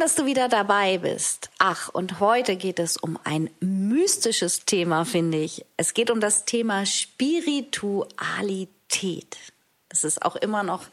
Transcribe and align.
Dass 0.00 0.14
du 0.14 0.26
wieder 0.26 0.48
dabei 0.48 0.98
bist. 0.98 1.50
Ach, 1.58 1.88
und 1.88 2.20
heute 2.20 2.56
geht 2.56 2.78
es 2.78 2.96
um 2.96 3.18
ein 3.24 3.50
mystisches 3.60 4.64
Thema, 4.64 5.04
finde 5.04 5.38
ich. 5.38 5.66
Es 5.76 5.94
geht 5.94 6.10
um 6.10 6.20
das 6.20 6.44
Thema 6.44 6.86
Spiritualität. 6.86 9.36
Das 9.88 10.04
ist 10.04 10.22
auch 10.22 10.36
immer 10.36 10.62
noch, 10.62 10.84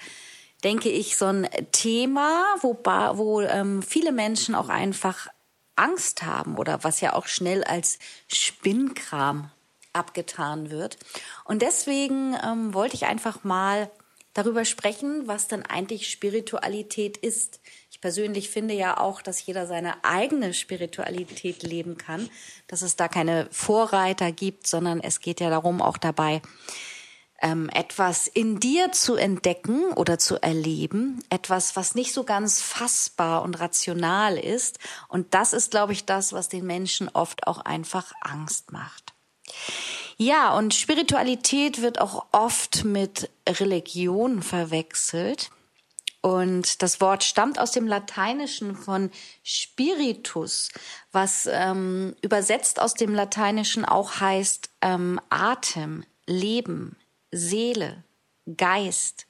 denke 0.64 0.90
ich, 0.90 1.18
so 1.18 1.26
ein 1.26 1.48
Thema, 1.72 2.44
wo, 2.62 2.80
wo 2.84 3.41
ähm, 3.41 3.84
viele 3.84 4.12
Menschen 4.12 4.55
auch 4.55 4.70
einfach 4.70 5.28
Angst 5.76 6.23
haben 6.23 6.58
oder 6.58 6.84
was 6.84 7.02
ja 7.02 7.14
auch 7.14 7.28
schnell 7.28 7.64
als 7.64 8.00
Spinnkram 8.28 9.52
abgetan 9.94 10.72
wird. 10.72 10.97
Und 11.44 11.62
deswegen 11.62 12.36
ähm, 12.44 12.73
wollte 12.73 12.95
ich 12.95 13.06
einfach 13.06 13.44
mal 13.44 13.92
darüber 14.34 14.66
sprechen, 14.66 15.28
was 15.28 15.47
denn 15.47 15.64
eigentlich 15.64 16.09
Spiritualität 16.09 17.17
ist. 17.17 17.59
Ich 18.06 18.11
persönlich 18.11 18.52
finde 18.52 18.75
ja 18.75 19.00
auch, 19.00 19.23
dass 19.23 19.44
jeder 19.44 19.66
seine 19.66 20.06
eigene 20.06 20.53
Spiritualität 20.53 21.64
leben 21.64 21.98
kann, 21.98 22.30
dass 22.67 22.84
es 22.84 22.95
da 22.95 23.08
keine 23.08 23.47
Vorreiter 23.50 24.31
gibt, 24.31 24.67
sondern 24.67 25.00
es 25.00 25.22
geht 25.22 25.39
ja 25.39 25.50
darum, 25.50 25.81
auch 25.81 25.97
dabei 25.97 26.44
ähm, 27.42 27.67
etwas 27.70 28.28
in 28.28 28.59
dir 28.59 28.92
zu 28.92 29.16
entdecken 29.16 29.92
oder 29.94 30.20
zu 30.20 30.39
erleben, 30.39 31.23
etwas, 31.31 31.75
was 31.75 31.95
nicht 31.95 32.14
so 32.14 32.23
ganz 32.23 32.62
fassbar 32.62 33.42
und 33.42 33.59
rational 33.59 34.38
ist. 34.38 34.78
Und 35.08 35.34
das 35.34 35.53
ist, 35.53 35.72
glaube 35.72 35.94
ich, 35.94 36.06
das, 36.06 36.31
was 36.31 36.47
den 36.47 36.67
Menschen 36.67 37.09
oft 37.09 37.47
auch 37.47 37.58
einfach 37.58 38.14
Angst 38.22 38.72
macht. 38.72 39.16
Ja, 40.17 40.56
und 40.56 40.75
Spiritualität 40.75 41.81
wird 41.81 42.00
auch 42.00 42.28
oft 42.31 42.86
mit 42.86 43.31
Religion 43.50 44.44
verwechselt. 44.44 45.50
Und 46.26 46.81
das 46.81 47.02
Wort 47.02 47.23
stammt 47.23 47.59
aus 47.59 47.70
dem 47.70 47.86
Lateinischen 47.86 48.76
von 48.76 49.12
Spiritus, 49.44 50.72
was 51.12 51.48
ähm, 51.52 52.16
übersetzt 52.23 52.81
aus 52.81 52.95
dem 52.95 53.14
Lateinischen 53.14 53.86
auch 53.86 54.22
heißt 54.22 54.72
ähm, 54.81 55.22
Atem, 55.30 56.03
Leben, 56.26 56.98
Seele, 57.30 58.03
Geist, 58.58 59.28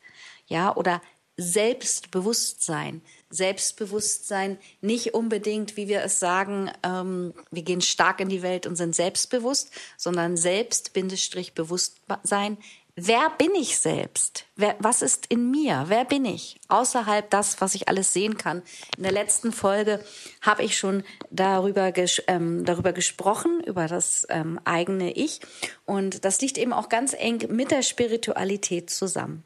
ja, 0.48 0.74
oder 0.74 1.02
Selbstbewusstsein. 1.36 3.02
Selbstbewusstsein 3.30 4.58
nicht 4.80 5.14
unbedingt, 5.14 5.76
wie 5.76 5.90
wir 5.90 6.02
es 6.02 6.22
sagen, 6.22 6.72
ähm, 6.82 7.34
wir 7.52 7.64
gehen 7.64 7.82
stark 7.82 8.22
in 8.22 8.30
die 8.30 8.42
Welt 8.42 8.68
und 8.68 8.78
sind 8.78 8.96
selbstbewusst, 8.96 9.70
sondern 9.98 10.38
Selbst-Bewusstsein 10.38 12.58
wer 12.96 13.30
bin 13.38 13.54
ich 13.56 13.78
selbst? 13.78 14.46
Wer, 14.56 14.76
was 14.80 15.02
ist 15.02 15.28
in 15.28 15.52
mir? 15.52 15.86
Wer 15.88 16.06
bin 16.06 16.26
ich? 16.26 16.58
Außerhalb 16.68 17.30
das, 17.30 17.62
was 17.62 17.76
ich 17.76 17.88
alles 17.88 18.14
sehen 18.14 18.38
kann. 18.38 18.64
In 18.98 19.04
der 19.04 19.12
letzten 19.12 19.52
Folge 19.52 20.04
habe 20.42 20.64
ich 20.64 20.78
schon 20.78 21.04
darüber, 21.30 21.92
ges 21.92 22.22
ähm, 22.28 22.66
darüber 22.66 22.94
gesprochen, 22.94 23.62
über 23.66 23.88
das 23.88 24.26
ähm, 24.30 24.60
eigene 24.64 25.12
Ich. 25.12 25.42
Und 25.86 26.26
das 26.26 26.42
liegt 26.42 26.58
eben 26.58 26.74
auch 26.74 26.90
ganz 26.90 27.14
eng 27.14 27.48
mit 27.50 27.72
der 27.72 27.82
Spiritualität 27.82 28.90
zusammen. 28.90 29.44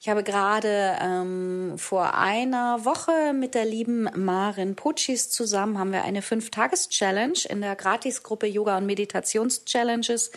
Ich 0.00 0.08
habe 0.08 0.22
gerade 0.22 0.96
ähm, 1.00 1.74
vor 1.76 2.14
einer 2.14 2.84
Woche 2.84 3.32
mit 3.32 3.56
der 3.56 3.64
lieben 3.64 4.08
Marin 4.14 4.76
Puccis 4.76 5.28
zusammen 5.28 5.76
haben 5.76 5.90
wir 5.90 6.04
eine 6.04 6.22
Fünf-Tages-Challenge 6.22 7.40
in 7.48 7.60
der 7.60 7.74
Gratisgruppe 7.74 8.46
Yoga 8.46 8.76
und 8.76 8.86
Meditations-Challenges 8.86 10.30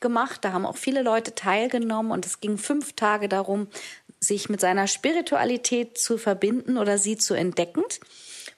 gemacht. 0.00 0.44
Da 0.44 0.52
haben 0.52 0.66
auch 0.66 0.76
viele 0.76 1.02
Leute 1.02 1.34
teilgenommen 1.34 2.12
und 2.12 2.26
es 2.26 2.40
ging 2.40 2.58
fünf 2.58 2.94
Tage 2.94 3.28
darum, 3.28 3.68
sich 4.20 4.48
mit 4.48 4.60
seiner 4.60 4.86
Spiritualität 4.86 5.98
zu 5.98 6.18
verbinden 6.18 6.78
oder 6.78 6.98
sie 6.98 7.16
zu 7.16 7.34
entdecken. 7.34 7.82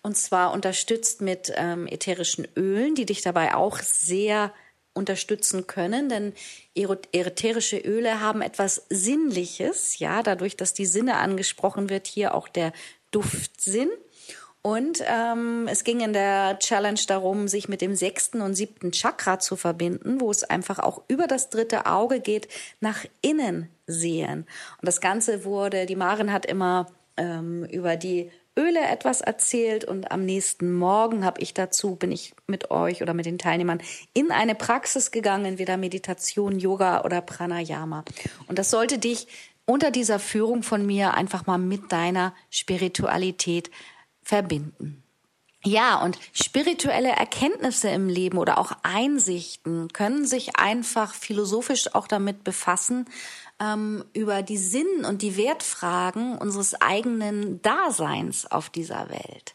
Und 0.03 0.17
zwar 0.17 0.53
unterstützt 0.53 1.21
mit 1.21 1.53
ähm, 1.57 1.87
ätherischen 1.87 2.47
Ölen, 2.57 2.95
die 2.95 3.07
dich 3.07 3.21
dabei 3.23 3.55
auch 3.55 3.79
sehr 3.79 4.53
unterstützen 4.95 5.67
können, 5.67 6.09
denn 6.09 6.35
ätherische 6.75 7.79
Öle 7.79 8.21
haben 8.21 8.43
etwas 8.43 8.87
Sinnliches, 8.91 9.99
ja, 9.99 10.23
dadurch, 10.23 10.57
dass 10.57 10.75
die 10.75 10.87
Sinne 10.87 11.17
angesprochen 11.17 11.89
wird, 11.89 12.07
hier 12.07 12.35
auch 12.35 12.49
der 12.49 12.73
Duftsinn. 13.11 13.91
Und 14.69 15.03
ähm, 15.07 15.67
es 15.67 15.83
ging 15.83 16.01
in 16.01 16.13
der 16.13 16.59
Challenge 16.59 17.01
darum, 17.07 17.49
sich 17.49 17.71
mit 17.71 17.81
dem 17.81 17.97
sechsten 17.97 18.43
und 18.43 18.55
siebten 18.55 18.93
Chakra 18.93 19.39
zu 19.39 19.57
verbinden, 19.57 20.21
wo 20.21 20.31
es 20.31 20.45
einfach 20.45 20.79
auch 20.79 21.01
über 21.09 21.27
das 21.27 21.49
dritte 21.49 21.87
Auge 21.87 22.21
geht, 22.21 22.49
nach 22.81 23.07
innen 23.23 23.71
sehen. 23.87 24.41
Und 24.41 24.87
das 24.87 25.01
Ganze 25.01 25.47
wurde, 25.47 25.87
die 25.87 25.97
Maren 25.97 26.35
hat 26.35 26.45
immer 26.45 26.87
ähm, 27.17 27.65
über 27.65 27.97
die 27.97 28.31
Öle 28.59 28.81
etwas 28.81 29.23
erzählt 29.23 29.87
und 29.87 30.13
am 30.13 30.27
nächsten 30.27 30.75
Morgen 30.75 31.25
habe 31.25 31.41
ich 31.41 31.55
dazu, 31.55 31.97
bin 31.97 32.13
ich 32.13 32.35
mit 32.47 32.71
euch 32.71 33.01
oder 33.01 33.15
mit 33.15 33.25
den 33.25 33.39
Teilnehmern 33.39 33.81
in 34.13 34.31
eine 34.31 34.55
Praxis 34.55 35.11
gegangen, 35.11 35.47
entweder 35.47 35.79
Meditation, 35.79 36.59
Yoga 36.59 37.05
oder 37.05 37.23
Pranayama. 37.23 38.05
Und 38.49 38.59
das 38.59 38.69
sollte 38.69 38.99
dich 38.99 39.29
unter 39.65 39.91
dieser 39.91 40.19
Führung 40.19 40.63
von 40.63 40.85
mir 40.85 41.15
einfach 41.15 41.47
mal 41.47 41.57
mit 41.57 41.91
deiner 41.91 42.35
Spiritualität 42.51 43.71
verbinden. 44.29 45.03
Ja, 45.65 46.01
und 46.03 46.19
spirituelle 46.33 47.09
Erkenntnisse 47.09 47.89
im 47.89 48.09
Leben 48.09 48.39
oder 48.39 48.59
auch 48.59 48.73
Einsichten 48.83 49.89
können 49.93 50.27
sich 50.27 50.57
einfach 50.57 51.15
philosophisch 51.15 51.95
auch 51.95 52.07
damit 52.07 52.45
befassen, 52.45 53.07
ähm, 53.59 54.05
über 54.13 54.43
die 54.43 54.59
Sinn- 54.59 55.05
und 55.05 55.23
die 55.23 55.37
Wertfragen 55.37 56.37
unseres 56.37 56.81
eigenen 56.81 57.61
Daseins 57.63 58.47
auf 58.47 58.71
dieser 58.71 59.09
Welt. 59.09 59.55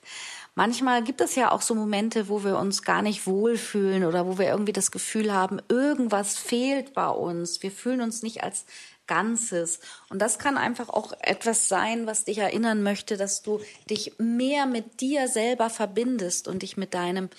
Manchmal 0.56 1.04
gibt 1.04 1.22
es 1.22 1.36
ja 1.36 1.52
auch 1.52 1.62
so 1.62 1.74
Momente, 1.74 2.28
wo 2.28 2.44
wir 2.44 2.58
uns 2.58 2.82
gar 2.82 3.02
nicht 3.02 3.26
wohlfühlen 3.26 4.04
oder 4.06 4.28
wo 4.28 4.38
wir 4.38 4.50
irgendwie 4.50 4.74
das 4.74 4.92
Gefühl 4.92 5.34
haben, 5.34 5.60
irgendwas 5.70 6.38
fehlt 6.38 6.94
bei 6.94 7.08
uns. 7.08 7.64
Wir 7.64 7.72
fühlen 7.72 8.02
uns 8.02 8.24
nicht 8.24 8.44
als 8.44 8.66
Ganzes. 9.08 9.80
Und 10.10 10.20
das 10.20 10.40
kann 10.40 10.58
einfach 10.58 10.90
auch 10.90 11.14
etwas 11.20 11.68
sein, 11.68 12.06
was 12.06 12.26
dich 12.26 12.38
erinnern 12.38 12.84
möchte, 12.84 13.18
dass 13.18 13.42
du 13.42 13.60
dich 13.90 14.14
mehr 14.18 14.66
mit 14.66 15.02
dir 15.02 15.28
selber 15.28 15.70
verbindest 15.70 16.48
und 16.48 16.62
dich 16.62 16.78
mit 16.78 16.94
deinem 16.94 17.30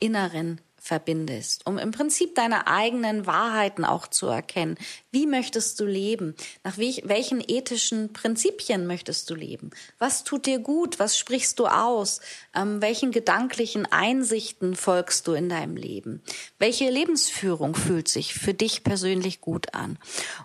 Inneren 0.00 0.60
verbindest, 0.84 1.66
um 1.66 1.78
im 1.78 1.92
Prinzip 1.92 2.34
deine 2.34 2.66
eigenen 2.66 3.24
Wahrheiten 3.24 3.86
auch 3.86 4.06
zu 4.06 4.26
erkennen. 4.26 4.76
Wie 5.10 5.26
möchtest 5.26 5.80
du 5.80 5.86
leben? 5.86 6.34
Nach 6.62 6.76
welchen 6.76 7.42
ethischen 7.46 8.12
Prinzipien 8.12 8.86
möchtest 8.86 9.30
du 9.30 9.34
leben? 9.34 9.70
Was 9.98 10.24
tut 10.24 10.44
dir 10.44 10.58
gut? 10.58 10.98
Was 10.98 11.16
sprichst 11.16 11.58
du 11.58 11.68
aus? 11.68 12.20
Ähm, 12.54 12.82
welchen 12.82 13.12
gedanklichen 13.12 13.90
Einsichten 13.90 14.76
folgst 14.76 15.26
du 15.26 15.32
in 15.32 15.48
deinem 15.48 15.76
Leben? 15.76 16.22
Welche 16.58 16.90
Lebensführung 16.90 17.74
fühlt 17.74 18.08
sich 18.08 18.34
für 18.34 18.52
dich 18.52 18.84
persönlich 18.84 19.40
gut 19.40 19.72
an? 19.72 19.98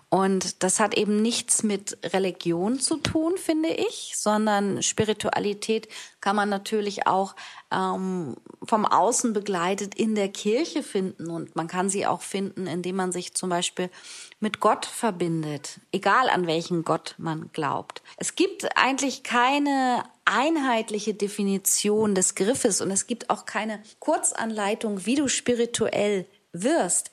Und 0.08 0.62
das 0.62 0.80
hat 0.80 0.96
eben 0.96 1.20
nichts 1.20 1.62
mit 1.62 1.98
Religion 2.14 2.80
zu 2.80 2.96
tun, 2.96 3.34
finde 3.36 3.68
ich, 3.68 4.14
sondern 4.16 4.82
Spiritualität 4.82 5.86
kann 6.20 6.36
man 6.36 6.48
natürlich 6.48 7.06
auch 7.06 7.34
ähm, 7.70 8.36
vom 8.62 8.84
Außen 8.84 9.32
begleitet 9.32 9.94
in 9.94 10.14
der 10.14 10.28
Kirche 10.28 10.82
finden 10.82 11.30
und 11.30 11.56
man 11.56 11.66
kann 11.66 11.88
sie 11.88 12.06
auch 12.06 12.22
finden, 12.22 12.66
indem 12.66 12.96
man 12.96 13.12
sich 13.12 13.34
zum 13.34 13.50
Beispiel 13.50 13.90
mit 14.38 14.60
Gott 14.60 14.86
verbindet, 14.86 15.80
egal 15.92 16.28
an 16.28 16.46
welchen 16.46 16.84
Gott 16.84 17.14
man 17.18 17.50
glaubt. 17.52 18.02
Es 18.16 18.34
gibt 18.34 18.76
eigentlich 18.76 19.22
keine 19.22 20.04
einheitliche 20.24 21.14
Definition 21.14 22.14
des 22.14 22.34
Griffes 22.34 22.80
und 22.80 22.90
es 22.90 23.06
gibt 23.06 23.30
auch 23.30 23.46
keine 23.46 23.82
Kurzanleitung, 23.98 25.06
wie 25.06 25.16
du 25.16 25.28
spirituell 25.28 26.26
wirst. 26.52 27.10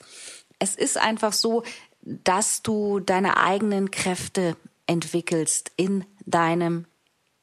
Es 0.60 0.76
ist 0.76 0.98
einfach 0.98 1.34
so, 1.34 1.64
dass 2.02 2.62
du 2.62 3.00
deine 3.00 3.38
eigenen 3.38 3.92
Kräfte 3.92 4.56
entwickelst 4.86 5.72
in 5.76 6.06
deinem 6.26 6.86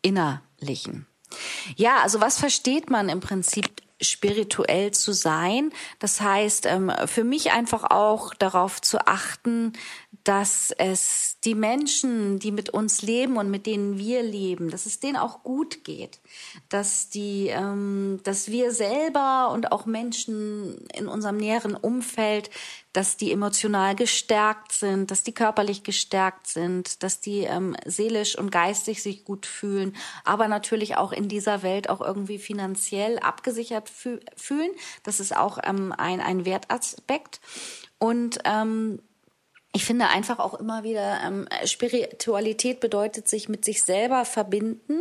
Innerlichen. 0.02 1.06
Ja, 1.76 1.98
also 2.02 2.20
was 2.20 2.38
versteht 2.38 2.90
man 2.90 3.08
im 3.08 3.20
Prinzip 3.20 3.70
spirituell 4.00 4.90
zu 4.92 5.12
sein. 5.12 5.70
Das 5.98 6.20
heißt, 6.20 6.66
ähm, 6.66 6.92
für 7.06 7.24
mich 7.24 7.52
einfach 7.52 7.84
auch 7.90 8.34
darauf 8.34 8.80
zu 8.80 9.06
achten, 9.06 9.72
dass 10.24 10.72
es 10.78 11.38
die 11.44 11.54
Menschen, 11.54 12.38
die 12.38 12.50
mit 12.50 12.70
uns 12.70 13.02
leben 13.02 13.36
und 13.36 13.50
mit 13.50 13.66
denen 13.66 13.98
wir 13.98 14.22
leben, 14.22 14.70
dass 14.70 14.86
es 14.86 15.00
denen 15.00 15.16
auch 15.16 15.42
gut 15.42 15.84
geht, 15.84 16.20
dass 16.68 17.10
die, 17.10 17.48
ähm, 17.48 18.20
dass 18.24 18.50
wir 18.50 18.72
selber 18.72 19.50
und 19.52 19.70
auch 19.70 19.86
Menschen 19.86 20.86
in 20.94 21.06
unserem 21.06 21.36
näheren 21.36 21.74
Umfeld, 21.74 22.50
dass 22.94 23.16
die 23.16 23.32
emotional 23.32 23.96
gestärkt 23.96 24.70
sind, 24.70 25.10
dass 25.10 25.24
die 25.24 25.34
körperlich 25.34 25.82
gestärkt 25.82 26.46
sind, 26.46 27.02
dass 27.02 27.20
die 27.20 27.40
ähm, 27.40 27.76
seelisch 27.84 28.38
und 28.38 28.50
geistig 28.50 29.02
sich 29.02 29.24
gut 29.24 29.46
fühlen, 29.46 29.96
aber 30.24 30.46
natürlich 30.46 30.96
auch 30.96 31.12
in 31.12 31.28
dieser 31.28 31.62
Welt 31.62 31.90
auch 31.90 32.00
irgendwie 32.00 32.38
finanziell 32.38 33.18
abgesichert 33.18 33.90
fü 33.90 34.20
fühlen. 34.36 34.70
Das 35.02 35.18
ist 35.18 35.36
auch 35.36 35.58
ähm, 35.64 35.92
ein, 35.96 36.20
ein 36.20 36.44
Wertaspekt. 36.46 37.40
Und 37.98 38.38
ähm, 38.44 39.00
ich 39.72 39.84
finde 39.84 40.06
einfach 40.06 40.38
auch 40.38 40.54
immer 40.54 40.84
wieder, 40.84 41.20
ähm, 41.24 41.48
Spiritualität 41.64 42.78
bedeutet 42.78 43.26
sich 43.26 43.48
mit 43.48 43.64
sich 43.64 43.82
selber 43.82 44.24
verbinden, 44.24 45.00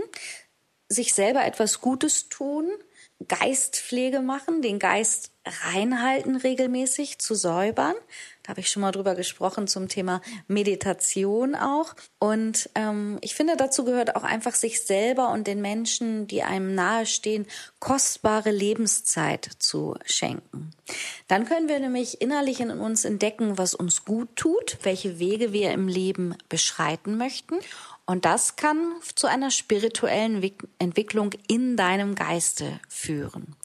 sich 0.90 1.14
selber 1.14 1.46
etwas 1.46 1.80
Gutes 1.80 2.28
tun, 2.30 2.72
Geistpflege 3.28 4.22
machen, 4.22 4.62
den 4.62 4.80
Geist 4.80 5.32
reinhalten 5.46 6.38
regelmäßig, 6.38 7.20
zu 7.20 7.36
säubern. 7.36 7.96
Da 8.44 8.50
habe 8.50 8.62
ich 8.62 8.70
schon 8.70 8.82
mal 8.82 8.92
drüber 8.92 9.16
gesprochen 9.16 9.68
zum 9.68 9.88
Thema 9.88 10.22
Meditation 10.48 11.56
auch. 11.56 11.96
Und 12.20 12.70
ähm, 12.76 13.18
ich 13.22 13.36
finde, 13.36 13.56
dazu 13.58 13.84
gehört 13.84 14.16
auch 14.16 14.24
einfach 14.24 14.54
sich 14.54 14.82
selber 14.82 15.32
und 15.32 15.48
den 15.48 15.62
Menschen, 15.62 16.28
die 16.28 16.44
einem 16.44 16.76
nahestehen, 16.76 17.46
kostbare 17.80 18.52
Lebenszeit 18.52 19.50
zu 19.60 19.96
schenken. 20.06 20.72
Dann 21.28 21.46
können 21.46 21.68
wir 21.68 21.80
nämlich 21.80 22.22
innerlich 22.22 22.60
in 22.60 22.72
uns 22.72 23.06
entdecken, 23.06 23.58
was 23.58 23.76
uns 23.76 24.06
gut 24.06 24.36
tut, 24.36 24.78
welche 24.84 25.20
Wege 25.20 25.54
wir 25.54 25.72
im 25.72 25.88
Leben 25.88 26.36
beschreiten 26.50 27.18
möchten. 27.18 27.56
Und 28.06 28.26
das 28.26 28.56
kann 28.58 28.96
zu 29.16 29.28
einer 29.28 29.50
spirituellen 29.50 30.52
Entwicklung 30.78 31.32
in 31.48 31.78
deinem 31.78 32.16
Geiste 32.16 32.80
führen. 32.90 33.56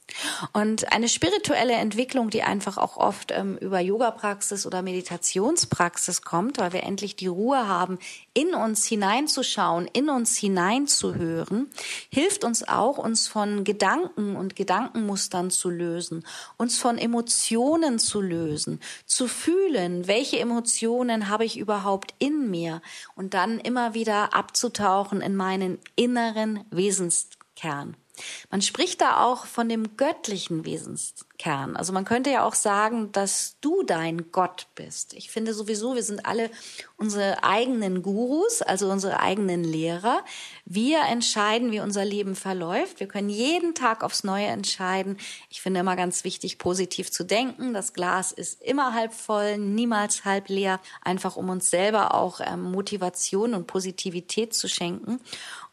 Und 0.53 0.91
eine 0.91 1.09
spirituelle 1.09 1.73
Entwicklung, 1.73 2.29
die 2.29 2.43
einfach 2.43 2.77
auch 2.77 2.97
oft 2.97 3.31
ähm, 3.31 3.57
über 3.57 3.79
Yoga-Praxis 3.79 4.65
oder 4.65 4.81
Meditationspraxis 4.81 6.21
kommt, 6.21 6.57
weil 6.57 6.73
wir 6.73 6.83
endlich 6.83 7.15
die 7.15 7.27
Ruhe 7.27 7.67
haben, 7.67 7.99
in 8.33 8.53
uns 8.53 8.85
hineinzuschauen, 8.85 9.87
in 9.87 10.09
uns 10.09 10.37
hineinzuhören, 10.37 11.69
hilft 12.09 12.43
uns 12.43 12.67
auch, 12.67 12.97
uns 12.97 13.27
von 13.27 13.63
Gedanken 13.63 14.35
und 14.35 14.55
Gedankenmustern 14.55 15.51
zu 15.51 15.69
lösen, 15.69 16.25
uns 16.57 16.77
von 16.77 16.97
Emotionen 16.97 17.99
zu 17.99 18.21
lösen, 18.21 18.79
zu 19.05 19.27
fühlen, 19.27 20.07
welche 20.07 20.39
Emotionen 20.39 21.29
habe 21.29 21.45
ich 21.45 21.57
überhaupt 21.57 22.13
in 22.19 22.49
mir 22.49 22.81
und 23.15 23.33
dann 23.33 23.59
immer 23.59 23.93
wieder 23.93 24.33
abzutauchen 24.33 25.21
in 25.21 25.35
meinen 25.35 25.79
inneren 25.95 26.65
Wesenskern. 26.71 27.95
Man 28.49 28.61
spricht 28.61 29.01
da 29.01 29.23
auch 29.23 29.45
von 29.45 29.69
dem 29.69 29.97
göttlichen 29.97 30.65
Wesenskern. 30.65 31.75
Also 31.75 31.93
man 31.93 32.05
könnte 32.05 32.29
ja 32.29 32.43
auch 32.43 32.55
sagen, 32.55 33.11
dass 33.11 33.57
du 33.61 33.83
dein 33.83 34.31
Gott 34.31 34.67
bist. 34.75 35.13
Ich 35.13 35.31
finde 35.31 35.53
sowieso, 35.53 35.95
wir 35.95 36.03
sind 36.03 36.25
alle 36.25 36.49
unsere 36.97 37.43
eigenen 37.43 38.01
Gurus, 38.01 38.61
also 38.61 38.89
unsere 38.89 39.19
eigenen 39.19 39.63
Lehrer. 39.63 40.23
Wir 40.65 41.01
entscheiden, 41.03 41.71
wie 41.71 41.79
unser 41.79 42.05
Leben 42.05 42.35
verläuft. 42.35 42.99
Wir 42.99 43.07
können 43.07 43.29
jeden 43.29 43.73
Tag 43.73 44.03
aufs 44.03 44.23
Neue 44.23 44.47
entscheiden. 44.47 45.17
Ich 45.49 45.61
finde 45.61 45.79
immer 45.79 45.95
ganz 45.95 46.23
wichtig, 46.23 46.57
positiv 46.57 47.11
zu 47.11 47.23
denken. 47.23 47.73
Das 47.73 47.93
Glas 47.93 48.31
ist 48.31 48.61
immer 48.61 48.93
halb 48.93 49.13
voll, 49.13 49.57
niemals 49.57 50.25
halb 50.25 50.49
leer, 50.49 50.79
einfach 51.01 51.35
um 51.35 51.49
uns 51.49 51.69
selber 51.69 52.13
auch 52.13 52.39
ähm, 52.41 52.61
Motivation 52.63 53.53
und 53.53 53.67
Positivität 53.67 54.53
zu 54.53 54.67
schenken. 54.67 55.19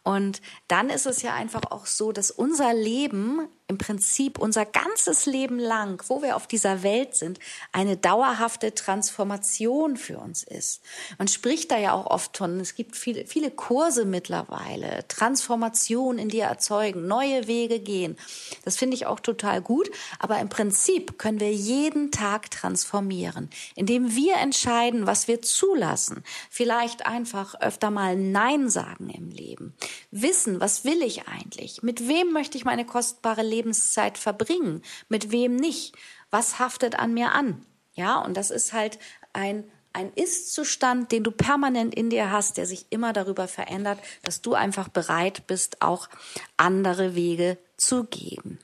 Und 0.06 0.41
dann 0.69 0.88
ist 0.88 1.05
es 1.06 1.23
ja 1.23 1.35
einfach 1.35 1.62
auch 1.73 1.87
so, 1.87 2.12
dass 2.12 2.31
unser 2.31 2.73
Leben 2.73 3.49
im 3.69 3.79
Prinzip 3.79 4.39
unser 4.39 4.65
ganzes 4.65 5.27
Leben 5.27 5.59
lang, 5.59 6.03
wo 6.09 6.23
wir 6.23 6.37
auf 6.37 6.47
dieser 6.47 6.83
Welt 6.83 7.15
sind, 7.17 7.41
eine 7.73 7.97
dauerhafte 7.97 8.75
Transformation 8.75 9.97
für 9.97 10.19
uns 10.19 10.45
ist. 10.45 10.83
Man 11.19 11.27
spricht 11.27 11.71
da 11.73 11.79
ja 11.79 11.93
auch 11.93 12.07
oft 12.07 12.37
von, 12.37 12.61
es 12.61 12.75
gibt 12.75 12.97
viele, 12.97 13.27
viele 13.27 13.51
Kurse 13.51 14.05
mittlerweile, 14.05 15.07
Transformation 15.09 16.19
in 16.19 16.29
dir 16.29 16.45
erzeugen, 16.45 17.09
neue 17.09 17.49
Wege 17.49 17.81
gehen. 17.81 18.17
Das 18.65 18.77
finde 18.77 18.95
ich 18.95 19.07
auch 19.07 19.21
total 19.21 19.61
gut. 19.61 19.91
Aber 20.19 20.39
im 20.39 20.49
Prinzip 20.49 21.19
können 21.19 21.41
wir 21.41 21.53
jeden 21.53 22.12
Tag 22.12 22.51
transformieren, 22.51 23.51
indem 23.75 24.15
wir 24.15 24.37
entscheiden, 24.37 25.07
was 25.07 25.27
wir 25.27 25.43
zulassen. 25.43 26.23
Vielleicht 26.51 27.07
einfach 27.07 27.61
öfter 27.61 27.91
mal 27.91 28.17
Nein 28.17 28.71
sagen 28.71 29.11
im 29.11 29.31
Leben. 29.31 29.75
Wissen, 30.11 30.61
was 30.61 30.85
will 30.85 31.03
ich 31.03 31.27
eigentlich? 31.27 31.83
Mit 31.83 32.07
wem 32.07 32.33
möchte 32.33 32.57
ich 32.57 32.65
meine 32.65 32.87
kostbare 32.87 33.43
Lebenszeit 33.56 34.19
verbringen, 34.19 34.82
mit 35.08 35.31
wem 35.31 35.56
nicht, 35.56 35.94
was 36.31 36.58
haftet 36.58 36.99
an 36.99 37.14
mir 37.14 37.32
an. 37.32 37.64
Ja, 37.94 38.19
und 38.19 38.37
das 38.37 38.50
ist 38.50 38.73
halt 38.73 38.99
ein 39.32 39.64
ein 39.97 40.12
Ist-Zustand, 40.12 41.11
den 41.11 41.25
du 41.25 41.31
permanent 41.31 41.94
in 41.94 42.11
dir 42.11 42.31
hast, 42.31 42.58
der 42.58 42.67
sich 42.67 42.85
immer 42.91 43.14
darüber 43.14 43.49
verändert, 43.49 43.99
dass 44.23 44.43
du 44.43 44.53
einfach 44.53 44.88
bereit 44.88 45.47
bist, 45.47 45.81
auch 45.81 46.11
andere 46.58 47.14
Wege 47.14 47.56
zu 47.79 48.05
gehen. 48.05 48.58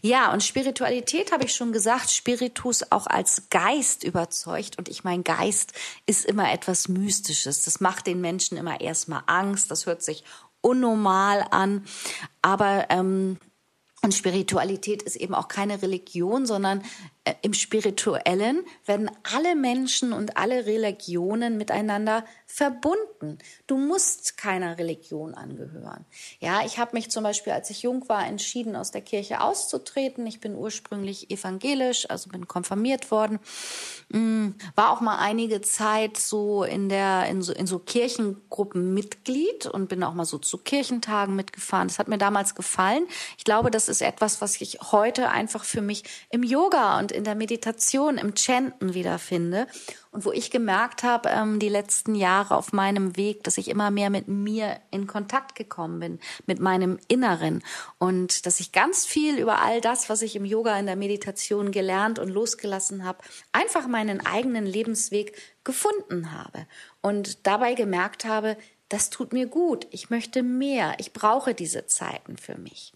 Ja, 0.00 0.32
und 0.32 0.42
Spiritualität 0.42 1.30
habe 1.30 1.44
ich 1.44 1.54
schon 1.54 1.72
gesagt, 1.72 2.10
Spiritus 2.10 2.90
auch 2.90 3.06
als 3.06 3.50
Geist 3.50 4.02
überzeugt. 4.02 4.78
Und 4.78 4.88
ich 4.88 5.04
mein 5.04 5.24
Geist 5.24 5.72
ist 6.06 6.24
immer 6.24 6.50
etwas 6.50 6.88
Mystisches. 6.88 7.64
Das 7.64 7.80
macht 7.80 8.06
den 8.06 8.22
Menschen 8.22 8.56
immer 8.56 8.80
erstmal 8.80 9.22
Angst. 9.26 9.70
Das 9.70 9.84
hört 9.84 10.02
sich 10.02 10.24
unnormal 10.62 11.46
an. 11.50 11.84
Aber 12.40 12.86
ähm, 12.88 13.36
und 14.02 14.14
Spiritualität 14.14 15.02
ist 15.02 15.16
eben 15.16 15.34
auch 15.34 15.48
keine 15.48 15.82
Religion, 15.82 16.46
sondern 16.46 16.82
im 17.42 17.54
Spirituellen 17.54 18.64
werden 18.86 19.10
alle 19.22 19.54
Menschen 19.54 20.12
und 20.12 20.36
alle 20.36 20.66
Religionen 20.66 21.56
miteinander 21.56 22.24
verbunden. 22.46 23.38
Du 23.66 23.76
musst 23.76 24.36
keiner 24.36 24.78
Religion 24.78 25.34
angehören. 25.34 26.06
Ja, 26.40 26.64
ich 26.64 26.78
habe 26.78 26.96
mich 26.96 27.10
zum 27.10 27.22
Beispiel, 27.22 27.52
als 27.52 27.70
ich 27.70 27.82
jung 27.82 28.08
war, 28.08 28.26
entschieden, 28.26 28.74
aus 28.74 28.90
der 28.90 29.02
Kirche 29.02 29.42
auszutreten. 29.42 30.26
Ich 30.26 30.40
bin 30.40 30.56
ursprünglich 30.56 31.30
evangelisch, 31.30 32.08
also 32.08 32.30
bin 32.30 32.48
konfirmiert 32.48 33.10
worden. 33.10 33.38
Mm, 34.08 34.50
war 34.74 34.90
auch 34.90 35.00
mal 35.00 35.18
einige 35.18 35.60
Zeit 35.60 36.16
so 36.16 36.64
in 36.64 36.88
der 36.88 37.26
in 37.28 37.42
so, 37.42 37.52
in 37.52 37.66
so 37.66 37.78
Kirchengruppen 37.78 38.94
Mitglied 38.94 39.66
und 39.66 39.88
bin 39.88 40.02
auch 40.02 40.14
mal 40.14 40.24
so 40.24 40.38
zu 40.38 40.58
Kirchentagen 40.58 41.36
mitgefahren. 41.36 41.88
Das 41.88 41.98
hat 41.98 42.08
mir 42.08 42.18
damals 42.18 42.54
gefallen. 42.54 43.06
Ich 43.36 43.44
glaube, 43.44 43.70
das 43.70 43.88
ist 43.88 44.00
etwas, 44.00 44.40
was 44.40 44.60
ich 44.60 44.78
heute 44.90 45.30
einfach 45.30 45.64
für 45.64 45.82
mich 45.82 46.04
im 46.30 46.42
Yoga 46.42 46.98
und 46.98 47.12
in 47.18 47.24
der 47.24 47.34
Meditation, 47.34 48.16
im 48.16 48.34
Chanten 48.34 48.94
wiederfinde. 48.94 49.66
Und 50.10 50.24
wo 50.24 50.32
ich 50.32 50.50
gemerkt 50.50 51.02
habe, 51.02 51.28
ähm, 51.28 51.58
die 51.58 51.68
letzten 51.68 52.14
Jahre 52.14 52.56
auf 52.56 52.72
meinem 52.72 53.16
Weg, 53.16 53.44
dass 53.44 53.58
ich 53.58 53.68
immer 53.68 53.90
mehr 53.90 54.08
mit 54.08 54.26
mir 54.28 54.80
in 54.90 55.06
Kontakt 55.06 55.54
gekommen 55.54 56.00
bin, 56.00 56.20
mit 56.46 56.60
meinem 56.60 56.98
Inneren. 57.08 57.62
Und 57.98 58.46
dass 58.46 58.60
ich 58.60 58.72
ganz 58.72 59.04
viel 59.04 59.38
über 59.38 59.60
all 59.60 59.82
das, 59.82 60.08
was 60.08 60.22
ich 60.22 60.34
im 60.36 60.46
Yoga, 60.46 60.78
in 60.78 60.86
der 60.86 60.96
Meditation 60.96 61.72
gelernt 61.72 62.18
und 62.18 62.30
losgelassen 62.30 63.04
habe, 63.04 63.18
einfach 63.52 63.86
meinen 63.86 64.24
eigenen 64.24 64.64
Lebensweg 64.64 65.36
gefunden 65.64 66.32
habe. 66.32 66.66
Und 67.02 67.46
dabei 67.46 67.74
gemerkt 67.74 68.24
habe, 68.24 68.56
das 68.88 69.10
tut 69.10 69.32
mir 69.32 69.46
gut. 69.46 69.86
Ich 69.90 70.08
möchte 70.08 70.42
mehr. 70.42 70.94
Ich 70.98 71.12
brauche 71.12 71.52
diese 71.52 71.86
Zeiten 71.86 72.38
für 72.38 72.56
mich. 72.56 72.92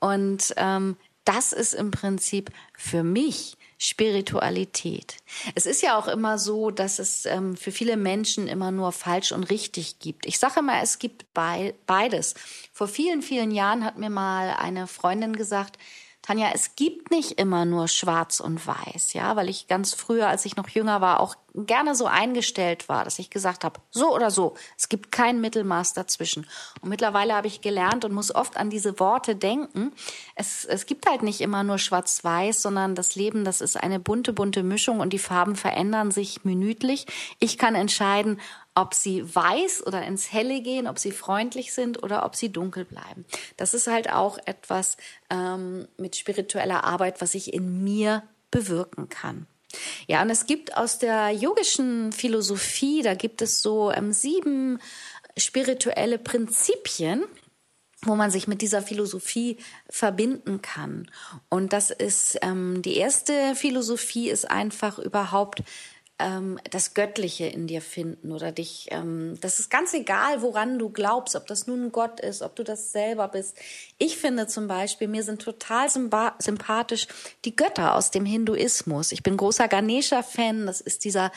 Und 0.00 0.54
ähm, 0.56 0.96
das 1.30 1.52
ist 1.52 1.74
im 1.74 1.92
Prinzip 1.92 2.50
für 2.76 3.04
mich 3.04 3.56
Spiritualität. 3.78 5.16
Es 5.54 5.64
ist 5.64 5.80
ja 5.80 5.96
auch 5.96 6.08
immer 6.08 6.38
so, 6.38 6.72
dass 6.72 6.98
es 6.98 7.24
ähm, 7.24 7.56
für 7.56 7.70
viele 7.70 7.96
Menschen 7.96 8.48
immer 8.48 8.72
nur 8.72 8.90
falsch 8.90 9.30
und 9.30 9.44
richtig 9.44 10.00
gibt. 10.00 10.26
Ich 10.26 10.40
sage 10.40 10.58
immer, 10.58 10.82
es 10.82 10.98
gibt 10.98 11.26
beides. 11.32 12.34
Vor 12.72 12.88
vielen, 12.88 13.22
vielen 13.22 13.52
Jahren 13.52 13.84
hat 13.84 13.96
mir 13.96 14.10
mal 14.10 14.56
eine 14.58 14.88
Freundin 14.88 15.36
gesagt, 15.36 15.78
Tanja, 16.22 16.50
es 16.52 16.76
gibt 16.76 17.10
nicht 17.10 17.32
immer 17.32 17.64
nur 17.64 17.88
schwarz 17.88 18.40
und 18.40 18.66
weiß, 18.66 19.14
ja, 19.14 19.36
weil 19.36 19.48
ich 19.48 19.68
ganz 19.68 19.94
früher, 19.94 20.28
als 20.28 20.44
ich 20.44 20.54
noch 20.54 20.68
jünger 20.68 21.00
war, 21.00 21.20
auch 21.20 21.34
gerne 21.54 21.94
so 21.94 22.06
eingestellt 22.06 22.88
war, 22.88 23.04
dass 23.04 23.18
ich 23.18 23.30
gesagt 23.30 23.64
habe, 23.64 23.80
so 23.90 24.14
oder 24.14 24.30
so, 24.30 24.54
es 24.76 24.88
gibt 24.88 25.12
kein 25.12 25.40
Mittelmaß 25.40 25.94
dazwischen. 25.94 26.46
Und 26.82 26.90
mittlerweile 26.90 27.34
habe 27.34 27.46
ich 27.46 27.62
gelernt 27.62 28.04
und 28.04 28.12
muss 28.12 28.34
oft 28.34 28.58
an 28.58 28.68
diese 28.68 29.00
Worte 29.00 29.34
denken. 29.34 29.92
Es, 30.34 30.66
es 30.66 30.86
gibt 30.86 31.08
halt 31.08 31.22
nicht 31.22 31.40
immer 31.40 31.64
nur 31.64 31.78
schwarz-weiß, 31.78 32.60
sondern 32.60 32.94
das 32.94 33.14
Leben, 33.14 33.44
das 33.44 33.62
ist 33.62 33.76
eine 33.76 33.98
bunte, 33.98 34.34
bunte 34.34 34.62
Mischung 34.62 35.00
und 35.00 35.12
die 35.12 35.18
Farben 35.18 35.56
verändern 35.56 36.10
sich 36.10 36.44
minütlich. 36.44 37.06
Ich 37.38 37.56
kann 37.56 37.74
entscheiden, 37.74 38.38
ob 38.80 38.94
sie 38.94 39.34
weiß 39.34 39.86
oder 39.86 40.02
ins 40.06 40.32
Helle 40.32 40.62
gehen, 40.62 40.86
ob 40.86 40.98
sie 40.98 41.12
freundlich 41.12 41.74
sind 41.74 42.02
oder 42.02 42.24
ob 42.24 42.34
sie 42.34 42.50
dunkel 42.50 42.86
bleiben. 42.86 43.26
Das 43.58 43.74
ist 43.74 43.86
halt 43.86 44.10
auch 44.10 44.38
etwas 44.46 44.96
ähm, 45.28 45.86
mit 45.98 46.16
spiritueller 46.16 46.84
Arbeit, 46.84 47.20
was 47.20 47.34
ich 47.34 47.52
in 47.52 47.84
mir 47.84 48.22
bewirken 48.50 49.10
kann. 49.10 49.46
Ja, 50.08 50.22
und 50.22 50.30
es 50.30 50.46
gibt 50.46 50.76
aus 50.76 50.98
der 50.98 51.30
yogischen 51.30 52.12
Philosophie, 52.12 53.02
da 53.02 53.14
gibt 53.14 53.42
es 53.42 53.62
so 53.62 53.92
ähm, 53.92 54.12
sieben 54.12 54.80
spirituelle 55.36 56.18
Prinzipien, 56.18 57.24
wo 58.02 58.16
man 58.16 58.30
sich 58.30 58.48
mit 58.48 58.62
dieser 58.62 58.80
Philosophie 58.80 59.58
verbinden 59.90 60.62
kann. 60.62 61.10
Und 61.50 61.74
das 61.74 61.90
ist 61.90 62.38
ähm, 62.40 62.80
die 62.82 62.96
erste 62.96 63.54
Philosophie 63.54 64.30
ist 64.30 64.50
einfach 64.50 64.98
überhaupt 64.98 65.62
ähm, 66.20 66.58
das 66.70 66.94
Göttliche 66.94 67.46
in 67.46 67.66
dir 67.66 67.80
finden 67.80 68.32
oder 68.32 68.52
dich. 68.52 68.88
Ähm, 68.90 69.38
das 69.40 69.58
ist 69.58 69.70
ganz 69.70 69.94
egal, 69.94 70.42
woran 70.42 70.78
du 70.78 70.90
glaubst, 70.90 71.34
ob 71.34 71.46
das 71.46 71.66
nun 71.66 71.90
Gott 71.90 72.20
ist, 72.20 72.42
ob 72.42 72.54
du 72.56 72.62
das 72.62 72.92
selber 72.92 73.28
bist. 73.28 73.56
Ich 73.98 74.18
finde 74.18 74.46
zum 74.46 74.68
Beispiel, 74.68 75.08
mir 75.08 75.22
sind 75.22 75.42
total 75.42 75.88
sympathisch 75.90 77.06
die 77.44 77.56
Götter 77.56 77.94
aus 77.94 78.10
dem 78.10 78.24
Hinduismus. 78.24 79.12
Ich 79.12 79.22
bin 79.22 79.36
großer 79.36 79.68
Ganesha-Fan. 79.68 80.66
Das 80.66 80.80
ist 80.80 81.04
dieser 81.04 81.32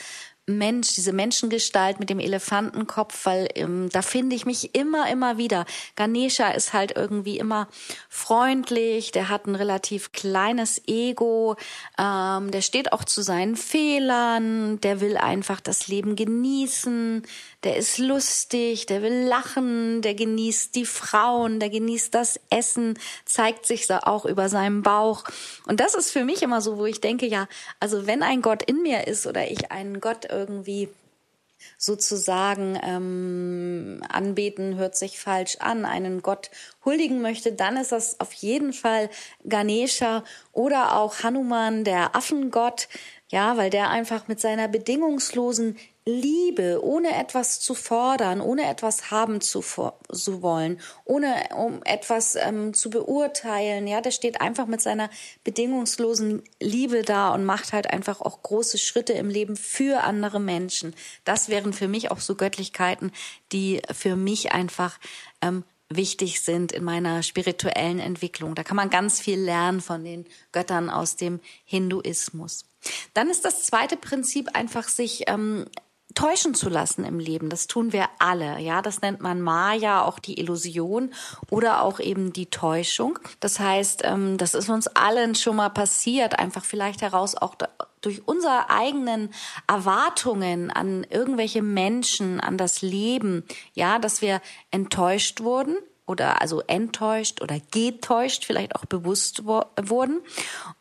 Mensch, 0.45 0.93
diese 0.95 1.13
Menschengestalt 1.13 1.99
mit 1.99 2.09
dem 2.09 2.19
Elefantenkopf, 2.19 3.25
weil 3.25 3.47
ähm, 3.55 3.89
da 3.89 4.01
finde 4.01 4.35
ich 4.35 4.45
mich 4.45 4.75
immer, 4.75 5.09
immer 5.09 5.37
wieder. 5.37 5.65
Ganesha 5.95 6.49
ist 6.49 6.73
halt 6.73 6.95
irgendwie 6.95 7.37
immer 7.37 7.69
freundlich, 8.09 9.11
der 9.11 9.29
hat 9.29 9.47
ein 9.47 9.55
relativ 9.55 10.11
kleines 10.11 10.81
Ego, 10.85 11.55
ähm, 11.97 12.51
der 12.51 12.61
steht 12.61 12.91
auch 12.91 13.05
zu 13.05 13.21
seinen 13.21 13.55
Fehlern, 13.55 14.81
der 14.81 14.99
will 14.99 15.15
einfach 15.15 15.61
das 15.61 15.87
Leben 15.87 16.17
genießen, 16.17 17.23
der 17.63 17.77
ist 17.77 17.97
lustig, 17.97 18.85
der 18.85 19.01
will 19.01 19.23
lachen, 19.23 20.01
der 20.01 20.15
genießt 20.15 20.75
die 20.75 20.85
Frauen, 20.85 21.59
der 21.59 21.69
genießt 21.69 22.13
das 22.13 22.39
Essen, 22.49 22.99
zeigt 23.25 23.65
sich 23.65 23.89
auch 23.91 24.25
über 24.25 24.49
seinem 24.49 24.81
Bauch. 24.81 25.23
Und 25.67 25.79
das 25.79 25.95
ist 25.95 26.11
für 26.11 26.25
mich 26.25 26.41
immer 26.41 26.61
so, 26.61 26.77
wo 26.77 26.85
ich 26.85 27.01
denke, 27.01 27.25
ja, 27.25 27.47
also 27.79 28.07
wenn 28.07 28.23
ein 28.23 28.41
Gott 28.41 28.63
in 28.63 28.81
mir 28.81 29.07
ist 29.07 29.27
oder 29.27 29.49
ich 29.49 29.71
einen 29.71 30.01
Gott 30.01 30.25
irgendwie 30.29 30.89
sozusagen 31.77 32.77
ähm, 32.81 34.03
anbeten 34.09 34.75
hört 34.75 34.95
sich 34.95 35.19
falsch 35.19 35.57
an, 35.59 35.85
einen 35.85 36.21
Gott 36.21 36.49
huldigen 36.85 37.21
möchte, 37.21 37.53
dann 37.53 37.77
ist 37.77 37.91
das 37.91 38.19
auf 38.19 38.33
jeden 38.33 38.73
Fall 38.73 39.09
Ganesha 39.43 40.23
oder 40.51 40.97
auch 40.97 41.23
Hanuman, 41.23 41.83
der 41.83 42.15
Affengott, 42.15 42.87
ja, 43.33 43.57
weil 43.57 43.71
der 43.71 43.89
einfach 43.89 44.27
mit 44.27 44.39
seiner 44.39 44.67
bedingungslosen 44.67 45.75
Liebe, 46.05 46.79
ohne 46.83 47.17
etwas 47.17 47.59
zu 47.59 47.73
fordern, 47.73 48.41
ohne 48.41 48.69
etwas 48.69 49.09
haben 49.09 49.41
zu, 49.41 49.63
zu 50.11 50.41
wollen, 50.43 50.79
ohne 51.03 51.33
um 51.57 51.81
etwas 51.83 52.35
ähm, 52.35 52.75
zu 52.75 52.91
beurteilen, 52.91 53.87
ja, 53.87 54.01
der 54.01 54.11
steht 54.11 54.39
einfach 54.39 54.67
mit 54.67 54.81
seiner 54.81 55.09
bedingungslosen 55.43 56.43
Liebe 56.59 57.01
da 57.01 57.33
und 57.33 57.43
macht 57.43 57.73
halt 57.73 57.89
einfach 57.89 58.21
auch 58.21 58.43
große 58.43 58.77
Schritte 58.77 59.13
im 59.13 59.29
Leben 59.29 59.55
für 59.55 60.03
andere 60.03 60.39
Menschen. 60.39 60.93
Das 61.25 61.49
wären 61.49 61.73
für 61.73 61.87
mich 61.87 62.11
auch 62.11 62.19
so 62.19 62.35
Göttlichkeiten, 62.35 63.11
die 63.51 63.81
für 63.91 64.15
mich 64.15 64.51
einfach 64.51 64.99
ähm, 65.41 65.63
wichtig 65.89 66.41
sind 66.41 66.71
in 66.71 66.83
meiner 66.83 67.23
spirituellen 67.23 67.99
Entwicklung. 67.99 68.53
Da 68.53 68.61
kann 68.61 68.77
man 68.77 68.91
ganz 68.91 69.19
viel 69.19 69.39
lernen 69.39 69.81
von 69.81 70.03
den 70.03 70.27
Göttern 70.51 70.91
aus 70.91 71.15
dem 71.15 71.39
Hinduismus. 71.65 72.65
Dann 73.13 73.29
ist 73.29 73.45
das 73.45 73.63
zweite 73.63 73.97
Prinzip 73.97 74.49
einfach 74.53 74.87
sich 74.87 75.23
ähm, 75.27 75.65
täuschen 76.15 76.53
zu 76.53 76.69
lassen 76.69 77.05
im 77.05 77.19
Leben. 77.19 77.49
Das 77.49 77.67
tun 77.67 77.91
wir 77.91 78.07
alle. 78.19 78.59
Ja, 78.59 78.81
das 78.81 79.01
nennt 79.01 79.21
man 79.21 79.41
Maya, 79.41 80.03
auch 80.03 80.19
die 80.19 80.39
Illusion 80.39 81.13
oder 81.49 81.81
auch 81.81 81.99
eben 81.99 82.33
die 82.33 82.47
Täuschung. 82.47 83.19
Das 83.39 83.59
heißt, 83.59 84.01
ähm, 84.03 84.37
das 84.37 84.53
ist 84.53 84.69
uns 84.69 84.87
allen 84.87 85.35
schon 85.35 85.55
mal 85.55 85.69
passiert, 85.69 86.39
einfach 86.39 86.65
vielleicht 86.65 87.01
heraus 87.01 87.35
auch 87.35 87.55
durch 88.01 88.27
unsere 88.27 88.69
eigenen 88.69 89.33
Erwartungen 89.67 90.71
an 90.71 91.05
irgendwelche 91.09 91.61
Menschen, 91.61 92.39
an 92.39 92.57
das 92.57 92.81
Leben, 92.81 93.43
ja, 93.73 93.97
dass 93.97 94.21
wir 94.21 94.41
enttäuscht 94.71 95.41
wurden 95.41 95.75
oder 96.05 96.41
also 96.41 96.61
enttäuscht 96.67 97.41
oder 97.41 97.59
getäuscht, 97.71 98.45
vielleicht 98.45 98.75
auch 98.75 98.85
bewusst 98.85 99.45
wo 99.45 99.63
wurden. 99.81 100.21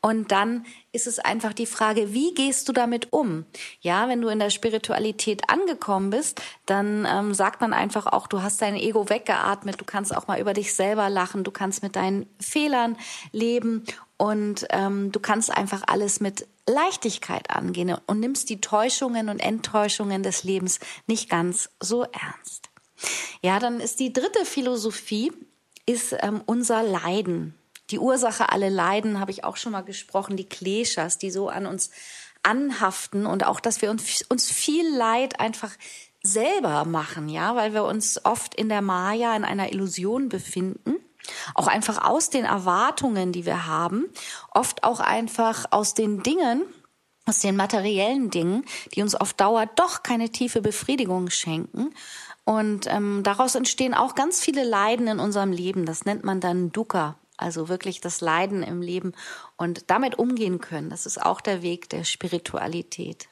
Und 0.01 0.33
dann 0.33 0.67
ist 0.91 1.07
es 1.07 1.19
einfach 1.19 1.53
die 1.53 1.67
Frage, 1.67 2.13
wie 2.13 2.35
gehst 2.35 2.69
du 2.69 2.73
damit 2.73 3.13
um? 3.13 3.45
Ja, 3.81 4.09
wenn 4.09 4.21
du 4.21 4.29
in 4.29 4.39
der 4.39 4.51
Spiritualität 4.51 5.49
angekommen 5.49 6.11
bist, 6.11 6.43
dann 6.67 7.07
ähm, 7.09 7.35
sagt 7.35 7.61
man 7.61 7.73
einfach 7.73 8.07
auch, 8.07 8.27
du 8.27 8.43
hast 8.43 8.61
dein 8.61 8.75
Ego 8.75 9.09
weggeatmet, 9.09 9.81
du 9.81 9.85
kannst 9.85 10.15
auch 10.15 10.27
mal 10.27 10.41
über 10.41 10.55
dich 10.55 10.75
selber 10.75 11.09
lachen, 11.09 11.45
du 11.45 11.51
kannst 11.51 11.83
mit 11.83 11.97
deinen 11.97 12.27
Fehlern 12.41 12.97
leben 13.31 13.85
und 14.17 14.67
ähm, 14.71 15.13
du 15.13 15.21
kannst 15.21 15.57
einfach 15.57 15.83
alles 15.87 16.21
mit 16.21 16.47
Leichtigkeit 16.69 17.51
angehen 17.51 17.97
und 18.07 18.21
nimmst 18.21 18.51
die 18.51 18.61
Täuschungen 18.61 19.29
und 19.29 19.41
Enttäuschungen 19.41 20.23
des 20.23 20.45
Lebens 20.45 20.79
nicht 21.07 21.29
ganz 21.29 21.71
so 21.81 22.05
ernst. 22.05 22.72
Ja, 23.43 23.59
dann 23.59 23.81
ist 23.81 24.01
die 24.01 24.13
dritte 24.13 24.45
Philosophie, 24.45 25.33
ist 25.87 26.15
ähm, 26.21 26.43
unser 26.47 26.83
Leiden. 26.83 27.55
Die 27.91 27.99
Ursache 27.99 28.49
aller 28.49 28.71
Leiden 28.71 29.21
habe 29.21 29.31
ich 29.31 29.45
auch 29.45 29.57
schon 29.57 29.73
mal 29.73 29.83
gesprochen, 29.83 30.37
die 30.37 30.49
Kleshas, 30.49 31.19
die 31.19 31.31
so 31.31 31.49
an 31.49 31.67
uns 31.67 31.91
anhaften 32.43 33.27
und 33.27 33.45
auch, 33.45 33.61
dass 33.61 33.83
wir 33.83 33.91
uns, 33.91 34.23
uns 34.29 34.51
viel 34.51 34.89
Leid 34.97 35.41
einfach 35.41 35.71
selber 36.23 36.85
machen, 36.85 37.29
ja, 37.29 37.57
weil 37.57 37.75
wir 37.75 37.85
uns 37.85 38.25
oft 38.25 38.55
in 38.55 38.69
der 38.69 38.83
Maya 38.83 39.37
in 39.37 39.45
einer 39.45 39.73
Illusion 39.73 40.29
befinden. 40.29 40.97
Auch 41.55 41.69
einfach 41.69 42.05
aus 42.05 42.31
den 42.31 42.45
Erwartungen, 42.45 43.33
die 43.33 43.47
wir 43.47 43.67
haben, 43.67 44.07
oft 44.51 44.83
auch 44.83 44.99
einfach 44.99 45.67
aus 45.71 45.95
den 45.95 46.23
Dingen, 46.23 46.63
aus 47.27 47.39
den 47.39 47.57
materiellen 47.57 48.31
Dingen, 48.31 48.65
die 48.95 49.03
uns 49.03 49.15
auf 49.15 49.33
Dauer 49.33 49.67
doch 49.67 50.03
keine 50.03 50.31
tiefe 50.31 50.61
Befriedigung 50.61 51.31
schenken, 51.31 51.95
und 52.45 52.87
ähm, 52.89 53.21
daraus 53.23 53.55
entstehen 53.55 53.95
auch 53.95 54.15
ganz 54.15 54.41
viele 54.41 54.65
Leiden 54.65 55.07
in 55.07 55.21
unserem 55.21 55.53
Leben. 55.53 55.87
Das 55.87 56.05
nennt 56.05 56.25
man 56.25 56.41
dann 56.41 56.73
Dukkha, 56.73 57.17
also 57.37 57.69
wirklich 57.69 58.01
das 58.01 58.21
Leiden 58.21 58.63
im 58.63 58.83
Leben 58.83 59.13
und 59.57 59.91
damit 59.91 60.19
umgehen 60.19 60.61
können. 60.61 60.91
Das 60.91 61.07
ist 61.07 61.23
auch 61.23 61.41
der 61.41 61.63
Weg 61.63 61.89
der 61.91 62.05
Spiritualität. 62.05 63.29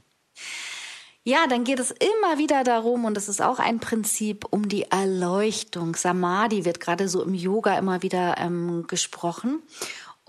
Ja, 1.22 1.46
dann 1.48 1.64
geht 1.64 1.80
es 1.80 1.90
immer 1.90 2.38
wieder 2.38 2.64
darum, 2.64 3.04
und 3.04 3.14
das 3.14 3.28
ist 3.28 3.42
auch 3.42 3.58
ein 3.58 3.78
Prinzip, 3.78 4.46
um 4.50 4.68
die 4.68 4.84
Erleuchtung. 4.84 5.94
Samadhi 5.94 6.64
wird 6.64 6.80
gerade 6.80 7.08
so 7.08 7.22
im 7.22 7.34
Yoga 7.34 7.76
immer 7.76 8.02
wieder 8.02 8.38
ähm, 8.38 8.86
gesprochen. 8.86 9.62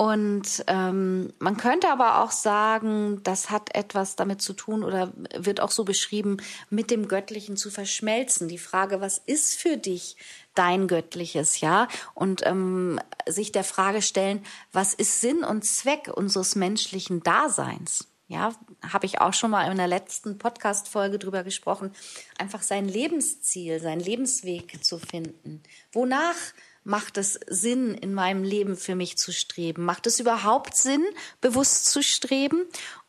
Und 0.01 0.63
ähm, 0.65 1.31
man 1.37 1.57
könnte 1.57 1.91
aber 1.91 2.23
auch 2.23 2.31
sagen, 2.31 3.21
das 3.21 3.51
hat 3.51 3.75
etwas 3.75 4.15
damit 4.15 4.41
zu 4.41 4.53
tun 4.53 4.83
oder 4.83 5.13
wird 5.37 5.59
auch 5.59 5.69
so 5.69 5.83
beschrieben, 5.83 6.37
mit 6.71 6.89
dem 6.89 7.07
Göttlichen 7.07 7.55
zu 7.55 7.69
verschmelzen. 7.69 8.47
Die 8.47 8.57
Frage, 8.57 8.99
was 8.99 9.19
ist 9.19 9.59
für 9.59 9.77
dich 9.77 10.17
dein 10.55 10.87
Göttliches, 10.87 11.61
ja? 11.61 11.87
Und 12.15 12.41
ähm, 12.47 12.99
sich 13.27 13.51
der 13.51 13.63
Frage 13.63 14.01
stellen, 14.01 14.43
was 14.71 14.95
ist 14.95 15.21
Sinn 15.21 15.43
und 15.43 15.65
Zweck 15.65 16.09
unseres 16.11 16.55
menschlichen 16.55 17.21
Daseins? 17.21 18.07
Ja, 18.27 18.53
habe 18.81 19.05
ich 19.05 19.21
auch 19.21 19.35
schon 19.35 19.51
mal 19.51 19.69
in 19.69 19.77
der 19.77 19.87
letzten 19.87 20.39
Podcast-Folge 20.39 21.19
drüber 21.19 21.43
gesprochen. 21.43 21.91
Einfach 22.39 22.63
sein 22.63 22.87
Lebensziel, 22.87 23.79
sein 23.79 23.99
Lebensweg 23.99 24.83
zu 24.83 24.97
finden. 24.97 25.61
Wonach 25.91 26.37
Macht 26.83 27.17
es 27.17 27.39
Sinn, 27.47 27.93
in 27.93 28.13
meinem 28.13 28.43
Leben 28.43 28.75
für 28.75 28.95
mich 28.95 29.17
zu 29.17 29.31
streben? 29.31 29.85
Macht 29.85 30.07
es 30.07 30.19
überhaupt 30.19 30.75
Sinn, 30.75 31.03
bewusst 31.39 31.85
zu 31.85 32.01
streben? 32.01 32.65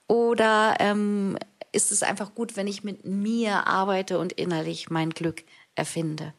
Oder 0.07 0.77
ähm, 0.79 1.39
ist 1.73 1.91
es 1.91 2.03
einfach 2.03 2.35
gut, 2.35 2.57
wenn 2.57 2.67
ich 2.67 2.85
mit 2.85 3.05
mir 3.07 3.67
arbeite 3.67 4.19
und 4.19 4.33
innerlich 4.33 4.91
mein 4.91 5.11
Glück 5.11 5.43
erfinde? 5.75 6.35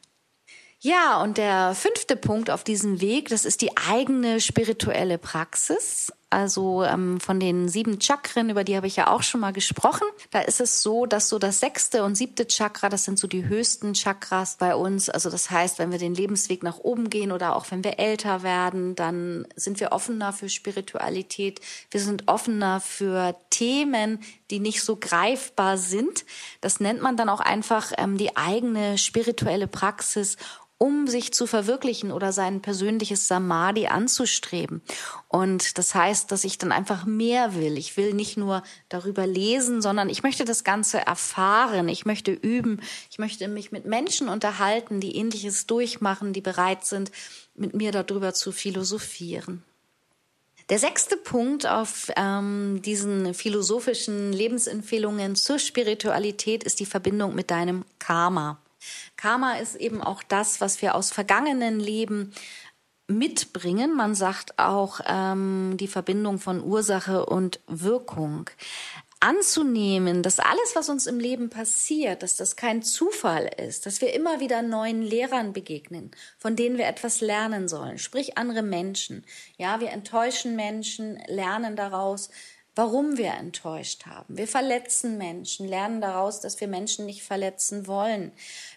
Ja, 0.80 1.22
und 1.22 1.38
der 1.38 1.76
fünfte 1.76 2.18
Punkt 2.18 2.50
auf 2.50 2.64
diesem 2.66 3.00
Weg, 3.00 3.30
das 3.30 3.46
ist 3.46 3.62
die 3.62 3.78
eigene 3.78 4.42
spirituelle 4.42 5.18
Praxis. 5.18 6.12
Also 6.34 6.84
ähm, 6.84 7.20
von 7.20 7.40
den 7.40 7.70
sieben 7.70 8.02
Chakren, 8.02 8.50
über 8.50 8.64
die 8.64 8.76
habe 8.76 8.88
ich 8.88 8.96
ja 8.96 9.12
auch 9.12 9.22
schon 9.22 9.40
mal 9.40 9.54
gesprochen. 9.54 10.08
Da 10.32 10.40
ist 10.40 10.60
es 10.62 10.82
so, 10.82 11.06
dass 11.06 11.30
so 11.30 11.38
das 11.38 11.60
sechste 11.60 12.04
und 12.04 12.16
siebte 12.16 12.48
Chakra, 12.48 12.90
das 12.90 13.04
sind 13.04 13.20
so 13.20 13.28
die 13.28 13.46
höchsten 13.46 13.94
Chakras 13.94 14.58
bei 14.58 14.74
uns. 14.74 15.10
Also 15.10 15.30
das 15.30 15.52
heißt, 15.52 15.78
wenn 15.78 15.92
wir 15.92 16.00
den 16.00 16.16
Lebensweg 16.16 16.64
nach 16.64 16.80
oben 16.80 17.12
gehen 17.12 17.32
oder 17.32 17.56
auch 17.56 17.70
wenn 17.70 17.84
wir 17.84 18.00
älter 18.00 18.42
werden, 18.42 18.96
dann 18.96 19.48
sind 19.56 19.80
wir 19.80 19.92
offener 19.92 20.34
für 20.34 20.50
Spiritualität. 20.50 21.62
Wir 21.92 22.00
sind 22.00 22.28
offener 22.28 22.80
für 22.80 23.36
Themen, 23.52 24.20
die 24.50 24.60
nicht 24.60 24.82
so 24.82 24.96
greifbar 24.96 25.78
sind. 25.78 26.26
Das 26.62 26.80
nennt 26.80 27.04
man 27.04 27.16
dann 27.16 27.30
auch 27.30 27.42
einfach 27.42 27.92
ähm, 28.00 28.18
die 28.18 28.36
eigene 28.36 28.98
spirituelle 28.98 29.68
Praxis 29.68 30.38
um 30.84 31.08
sich 31.08 31.32
zu 31.32 31.48
verwirklichen 31.48 32.12
oder 32.12 32.34
sein 32.34 32.62
persönliches 32.62 33.30
Samadhi 33.30 33.88
anzustreben. 33.88 34.82
Und 35.30 35.78
das 35.78 35.96
heißt, 35.96 36.30
dass 36.30 36.44
ich 36.44 36.58
dann 36.58 36.74
einfach 36.74 37.06
mehr 37.06 37.56
will. 37.56 37.78
Ich 37.78 37.96
will 37.96 38.14
nicht 38.14 38.36
nur 38.36 38.64
darüber 38.90 39.26
lesen, 39.26 39.82
sondern 39.82 40.10
ich 40.10 40.24
möchte 40.24 40.44
das 40.44 40.66
Ganze 40.66 40.98
erfahren. 41.00 41.88
Ich 41.88 42.06
möchte 42.06 42.34
üben. 42.34 42.82
Ich 43.10 43.18
möchte 43.18 43.48
mich 43.48 43.72
mit 43.72 43.86
Menschen 43.86 44.28
unterhalten, 44.28 45.00
die 45.00 45.16
ähnliches 45.16 45.68
durchmachen, 45.68 46.34
die 46.34 46.42
bereit 46.42 46.84
sind, 46.84 47.14
mit 47.56 47.74
mir 47.74 47.94
darüber 47.94 48.34
zu 48.34 48.52
philosophieren. 48.52 49.64
Der 50.68 50.80
sechste 50.80 51.16
Punkt 51.16 51.66
auf 51.66 52.12
ähm, 52.18 52.82
diesen 52.82 53.34
philosophischen 53.34 54.34
Lebensempfehlungen 54.34 55.38
zur 55.38 55.60
Spiritualität 55.60 56.66
ist 56.66 56.82
die 56.82 56.86
Verbindung 56.86 57.36
mit 57.36 57.52
deinem 57.52 57.86
Karma. 58.00 58.60
Karma 59.16 59.56
ist 59.56 59.76
eben 59.76 60.02
auch 60.02 60.24
das, 60.24 60.62
was 60.62 60.82
wir 60.82 60.96
aus 60.96 61.12
vergangenen 61.12 61.80
Leben 61.80 62.34
mitbringen. 63.08 63.96
Man 63.96 64.16
sagt 64.16 64.60
auch 64.60 65.00
ähm, 65.06 65.76
die 65.80 65.88
Verbindung 65.88 66.40
von 66.40 66.64
Ursache 66.64 67.26
und 67.26 67.60
Wirkung 67.68 68.50
anzunehmen, 69.24 70.22
dass 70.22 70.40
alles, 70.40 70.76
was 70.76 70.90
uns 70.90 71.08
im 71.08 71.18
Leben 71.18 71.50
passiert, 71.50 72.24
dass 72.24 72.36
das 72.36 72.58
kein 72.58 72.84
Zufall 72.84 73.50
ist, 73.58 73.86
dass 73.86 74.02
wir 74.02 74.14
immer 74.14 74.42
wieder 74.42 74.62
neuen 74.62 75.02
Lehrern 75.02 75.54
begegnen, 75.54 76.12
von 76.38 76.58
denen 76.58 76.78
wir 76.78 76.88
etwas 76.88 77.22
lernen 77.22 77.70
sollen, 77.70 78.00
sprich 78.00 78.38
andere 78.38 78.64
Menschen. 78.64 79.24
Ja, 79.58 79.80
wir 79.80 79.92
enttäuschen 79.92 80.58
Menschen, 80.58 81.24
lernen 81.28 81.78
daraus, 81.78 82.32
warum 82.76 83.18
wir 83.18 83.34
enttäuscht 83.34 84.06
haben. 84.06 84.38
Wir 84.38 84.48
verletzen 84.48 85.18
Menschen, 85.18 85.68
lernen 85.68 86.02
daraus, 86.02 86.40
dass 86.40 86.60
wir 86.60 86.68
Menschen 86.68 87.06
nicht 87.06 87.24
verletzen 87.24 87.88
wollen. 87.88 88.32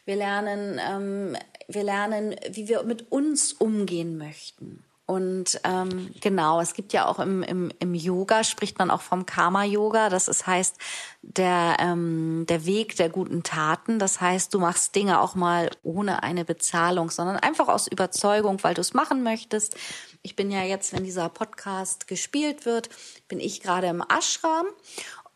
Wir 0.05 0.17
lernen, 0.17 0.81
ähm, 0.83 1.37
wir 1.69 1.83
lernen, 1.83 2.37
wie 2.51 2.69
wir 2.69 2.83
mit 2.83 3.11
uns 3.11 3.53
umgehen 3.53 4.19
möchten. 4.19 4.85
Und 5.07 5.61
ähm, 5.63 6.13
genau, 6.21 6.61
es 6.61 6.75
gibt 6.75 6.93
ja 6.93 7.07
auch 7.07 7.21
im, 7.21 7.45
im, 7.45 7.71
im 7.79 7.95
Yoga, 7.95 8.43
spricht 8.43 8.77
man 8.81 8.91
auch 8.91 9.03
vom 9.03 9.25
Karma-Yoga. 9.25 10.09
Das 10.09 10.27
ist, 10.27 10.49
heißt 10.49 10.79
der, 11.23 11.77
ähm, 11.79 12.45
der 12.49 12.67
Weg 12.67 12.97
der 12.97 13.09
guten 13.09 13.45
Taten. 13.45 14.01
Das 14.01 14.21
heißt, 14.21 14.53
du 14.53 14.59
machst 14.59 14.97
Dinge 14.97 15.21
auch 15.21 15.37
mal 15.37 15.71
ohne 15.85 16.25
eine 16.25 16.45
Bezahlung, 16.45 17.11
sondern 17.11 17.37
einfach 17.37 17.69
aus 17.69 17.87
Überzeugung, 17.87 18.65
weil 18.65 18.75
du 18.75 18.81
es 18.81 18.95
machen 18.95 19.23
möchtest. 19.23 19.77
Ich 20.23 20.35
bin 20.35 20.51
ja 20.51 20.65
jetzt, 20.65 20.93
wenn 20.93 21.05
dieser 21.05 21.29
Podcast 21.29 22.09
gespielt 22.09 22.67
wird, 22.67 22.89
bin 23.29 23.39
ich 23.39 23.63
gerade 23.63 23.87
im 23.87 24.03
Ashram. 24.03 24.67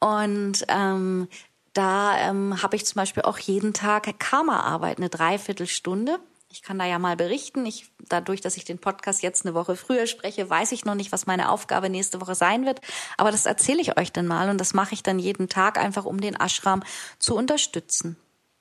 Und 0.01 0.65
ähm, 0.67 1.29
da 1.75 2.19
ähm, 2.19 2.61
habe 2.61 2.75
ich 2.75 2.87
zum 2.87 2.97
Beispiel 2.97 3.23
auch 3.23 3.39
jeden 3.39 3.73
Tag 3.73 4.19
Karma-Arbeit, 4.19 4.99
eine 4.99 5.11
Dreiviertelstunde. 5.11 6.19
Ich 6.53 6.63
kann 6.63 6.81
da 6.81 6.85
ja 6.85 6.99
mal 6.99 7.17
berichten. 7.17 7.65
Ich, 7.65 7.93
dadurch, 8.09 8.41
dass 8.41 8.57
ich 8.57 8.65
den 8.65 8.79
Podcast 8.79 9.23
jetzt 9.23 9.47
eine 9.47 9.55
Woche 9.55 9.77
früher 9.77 10.09
spreche, 10.09 10.51
weiß 10.51 10.73
ich 10.73 10.85
noch 10.85 10.97
nicht, 10.97 11.13
was 11.13 11.27
meine 11.27 11.51
Aufgabe 11.51 11.89
nächste 11.89 12.21
Woche 12.21 12.35
sein 12.35 12.67
wird. 12.67 12.81
Aber 13.17 13.31
das 13.31 13.47
erzähle 13.47 13.81
ich 13.81 13.97
euch 13.97 14.11
dann 14.11 14.27
mal 14.27 14.51
und 14.51 14.59
das 14.59 14.75
mache 14.75 14.95
ich 14.95 15.05
dann 15.05 15.21
jeden 15.21 15.49
Tag 15.49 15.79
einfach, 15.79 16.05
um 16.05 16.21
den 16.21 16.35
Ashram 16.35 16.83
zu 17.21 17.37
unterstützen. 17.37 18.17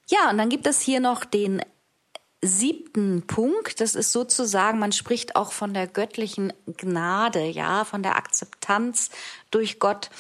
Ja, 0.08 0.29
und 0.29 0.38
dann 0.38 0.50
gibt 0.50 0.67
es 0.67 0.81
hier 0.81 1.00
noch 1.00 1.25
den 1.25 1.63
siebten 2.43 3.25
Punkt. 3.25 3.81
Das 3.81 3.96
ist 3.96 4.12
sozusagen, 4.12 4.77
man 4.77 4.91
spricht 4.91 5.36
auch 5.36 5.51
von 5.51 5.74
der 5.74 5.88
göttlichen 5.88 6.53
Gnade, 6.67 7.43
ja, 7.46 7.86
von 7.86 8.03
der 8.03 8.17
Akzeptanz 8.17 9.10
durch 9.50 9.79
Gott. 9.79 10.12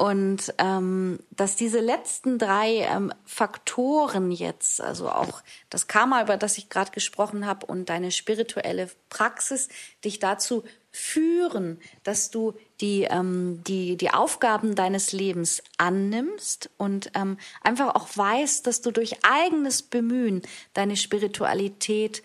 Und 0.00 0.54
ähm, 0.56 1.18
dass 1.28 1.56
diese 1.56 1.80
letzten 1.80 2.38
drei 2.38 2.86
ähm, 2.90 3.12
Faktoren 3.26 4.30
jetzt, 4.30 4.80
also 4.80 5.10
auch 5.10 5.42
das 5.68 5.88
Karma, 5.88 6.22
über 6.22 6.38
das 6.38 6.56
ich 6.56 6.70
gerade 6.70 6.90
gesprochen 6.90 7.44
habe, 7.44 7.66
und 7.66 7.90
deine 7.90 8.10
spirituelle 8.10 8.88
Praxis, 9.10 9.68
dich 10.02 10.18
dazu 10.18 10.64
führen, 10.90 11.78
dass 12.02 12.30
du 12.30 12.54
die, 12.80 13.08
ähm, 13.10 13.62
die, 13.66 13.98
die 13.98 14.10
Aufgaben 14.10 14.74
deines 14.74 15.12
Lebens 15.12 15.62
annimmst 15.76 16.70
und 16.78 17.10
ähm, 17.12 17.36
einfach 17.60 17.94
auch 17.94 18.08
weißt, 18.16 18.66
dass 18.66 18.80
du 18.80 18.92
durch 18.92 19.22
eigenes 19.22 19.82
Bemühen 19.82 20.40
deine 20.72 20.96
Spiritualität 20.96 22.22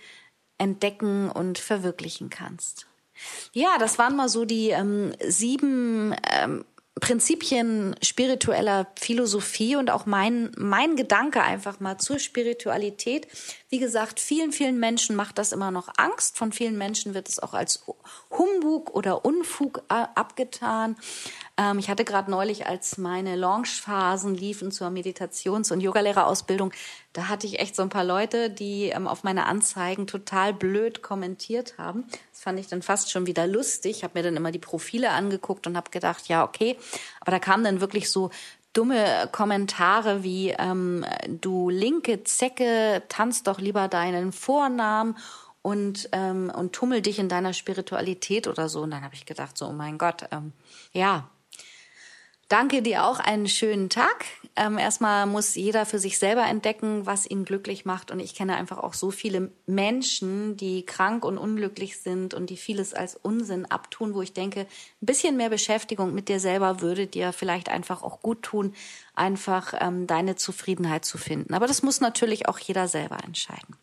entdecken 0.58 1.30
und 1.30 1.58
verwirklichen 1.58 2.30
kannst. 2.30 2.88
Ja, 3.52 3.78
das 3.80 4.00
waren 4.00 4.16
mal 4.16 4.30
so 4.30 4.46
die 4.46 4.70
ähm, 4.70 5.14
sieben 5.28 6.16
ähm, 6.32 6.64
Prinzipien 7.02 7.96
spiritueller 8.02 8.88
Philosophie 8.98 9.76
und 9.76 9.92
auch 9.92 10.06
mein, 10.06 10.52
mein 10.58 10.96
Gedanke 10.96 11.42
einfach 11.42 11.82
mal 11.82 11.98
zur 11.98 12.20
Spiritualität. 12.20 13.28
Wie 13.70 13.80
gesagt, 13.80 14.22
vielen, 14.22 14.54
vielen 14.54 14.80
Menschen 14.80 15.18
macht 15.18 15.38
das 15.38 15.52
immer 15.52 15.72
noch 15.72 15.90
Angst. 15.98 16.38
Von 16.38 16.54
vielen 16.54 16.78
Menschen 16.78 17.14
wird 17.14 17.28
es 17.28 17.40
auch 17.40 17.54
als 17.54 17.84
Humbug 18.32 18.96
oder 18.96 19.26
Unfug 19.26 19.84
abgetan. 19.90 20.96
Ähm, 21.58 21.80
ich 21.80 21.90
hatte 21.90 22.06
gerade 22.06 22.32
neulich, 22.32 22.66
als 22.66 22.98
meine 22.98 23.36
Launchphasen 23.36 24.34
liefen 24.34 24.72
zur 24.72 24.90
Meditations- 24.90 25.74
und 25.74 25.82
Yogalehrerausbildung, 25.82 26.72
da 27.12 27.28
hatte 27.28 27.46
ich 27.48 27.60
echt 27.60 27.76
so 27.76 27.82
ein 27.82 27.90
paar 27.90 28.06
Leute, 28.06 28.50
die 28.50 28.86
ähm, 28.86 29.08
auf 29.08 29.24
meine 29.24 29.48
Anzeigen 29.48 30.08
total 30.08 30.54
blöd 30.54 31.02
kommentiert 31.02 31.78
haben 31.78 32.06
fand 32.46 32.60
ich 32.60 32.68
dann 32.68 32.84
fast 32.84 33.10
schon 33.10 33.26
wieder 33.26 33.48
lustig. 33.48 33.98
Ich 33.98 34.04
habe 34.04 34.20
mir 34.20 34.22
dann 34.22 34.38
immer 34.38 34.52
die 34.52 34.60
Profile 34.60 35.10
angeguckt 35.10 35.66
und 35.66 35.76
habe 35.76 35.90
gedacht, 35.90 36.28
ja, 36.28 36.44
okay. 36.44 36.78
Aber 37.20 37.32
da 37.32 37.40
kamen 37.40 37.64
dann 37.64 37.82
wirklich 37.82 38.12
so 38.12 38.30
dumme 38.72 39.28
Kommentare 39.32 40.22
wie 40.22 40.52
ähm, 40.52 41.04
du 41.28 41.72
linke 41.72 42.24
Zecke, 42.24 43.02
tanz 43.10 43.42
doch 43.42 43.60
lieber 43.60 43.88
deinen 43.88 44.32
Vornamen 44.32 45.18
und 45.64 46.08
ähm, 46.12 46.52
und 46.56 46.74
tummel 46.74 47.02
dich 47.02 47.18
in 47.18 47.30
deiner 47.30 47.54
Spiritualität 47.54 48.48
oder 48.48 48.70
so. 48.70 48.82
Und 48.82 48.92
dann 48.92 49.04
habe 49.04 49.16
ich 49.16 49.26
gedacht, 49.26 49.58
so, 49.58 49.66
oh 49.66 49.74
mein 49.74 49.98
Gott, 49.98 50.28
ähm, 50.32 50.54
ja, 50.94 51.28
Danke 52.48 52.84
dir 52.84 53.06
auch 53.06 53.20
einen 53.20 53.48
schönen 53.48 53.90
Tag. 53.90 54.26
Ähm, 54.56 54.78
erstmal 54.78 55.26
muss 55.26 55.56
jeder 55.56 55.86
für 55.88 55.98
sich 55.98 56.20
selber 56.20 56.44
entdecken, 56.44 57.08
was 57.08 57.26
ihn 57.26 57.44
glücklich 57.44 57.86
macht. 57.86 58.12
Und 58.12 58.20
ich 58.20 58.36
kenne 58.36 58.56
einfach 58.56 58.78
auch 58.78 58.94
so 58.94 59.10
viele 59.10 59.52
Menschen, 59.66 60.56
die 60.56 60.86
krank 60.86 61.26
und 61.26 61.40
unglücklich 61.40 62.00
sind 62.00 62.36
und 62.36 62.52
die 62.52 62.58
vieles 62.58 62.94
als 62.94 63.16
Unsinn 63.16 63.66
abtun, 63.66 64.14
wo 64.14 64.22
ich 64.22 64.34
denke, 64.34 64.62
ein 64.62 64.68
bisschen 65.02 65.38
mehr 65.38 65.50
Beschäftigung 65.50 66.14
mit 66.14 66.30
dir 66.30 66.40
selber 66.40 66.82
würde 66.82 67.08
dir 67.08 67.34
vielleicht 67.34 67.68
einfach 67.68 68.04
auch 68.04 68.22
gut 68.22 68.44
tun, 68.44 68.76
einfach 69.16 69.74
ähm, 69.80 70.06
deine 70.06 70.36
Zufriedenheit 70.36 71.04
zu 71.04 71.18
finden. 71.18 71.56
Aber 71.56 71.66
das 71.66 71.82
muss 71.82 72.00
natürlich 72.00 72.48
auch 72.48 72.60
jeder 72.60 72.88
selber 72.88 73.18
entscheiden. 73.24 73.76